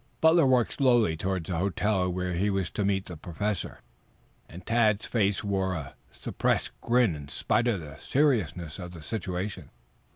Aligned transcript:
Butler 0.19 0.47
walked 0.47 0.73
slowly 0.73 1.15
towards 1.15 1.47
the 1.47 1.59
hotel 1.59 2.09
where 2.11 2.33
he 2.33 2.49
was 2.49 2.71
to 2.71 2.83
meet 2.83 3.05
the 3.05 3.15
Professor, 3.15 3.81
and 4.49 4.65
Tad's 4.65 5.05
face 5.05 5.43
wore 5.43 5.75
a 5.75 5.93
suppressed 6.09 6.71
grin 6.81 7.13
in 7.15 7.27
spite 7.27 7.67
of 7.67 7.81
the 7.81 7.97
seriousness 7.97 8.79
of 8.79 8.93
the 8.93 9.03
situation. 9.03 9.69